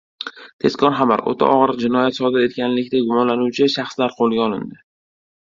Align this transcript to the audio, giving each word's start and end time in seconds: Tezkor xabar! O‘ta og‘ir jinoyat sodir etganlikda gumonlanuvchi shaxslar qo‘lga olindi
Tezkor 0.63 0.95
xabar! 1.01 1.21
O‘ta 1.31 1.49
og‘ir 1.57 1.73
jinoyat 1.83 2.17
sodir 2.21 2.47
etganlikda 2.47 3.03
gumonlanuvchi 3.11 3.69
shaxslar 3.77 4.19
qo‘lga 4.19 4.43
olindi 4.49 4.83